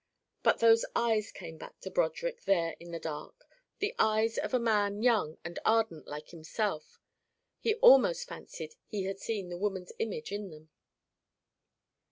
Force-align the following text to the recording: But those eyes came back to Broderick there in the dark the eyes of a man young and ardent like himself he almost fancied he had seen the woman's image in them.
But 0.41 0.57
those 0.57 0.83
eyes 0.95 1.31
came 1.31 1.59
back 1.59 1.79
to 1.81 1.91
Broderick 1.91 2.45
there 2.45 2.75
in 2.79 2.89
the 2.89 2.97
dark 2.97 3.45
the 3.77 3.93
eyes 3.99 4.39
of 4.39 4.51
a 4.51 4.57
man 4.59 5.03
young 5.03 5.37
and 5.45 5.59
ardent 5.63 6.07
like 6.07 6.29
himself 6.29 6.99
he 7.59 7.75
almost 7.75 8.27
fancied 8.27 8.73
he 8.87 9.03
had 9.03 9.19
seen 9.19 9.49
the 9.49 9.59
woman's 9.59 9.91
image 9.99 10.31
in 10.31 10.49
them. 10.49 10.69